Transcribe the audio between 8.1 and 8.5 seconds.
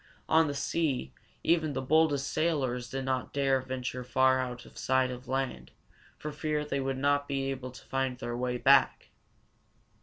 their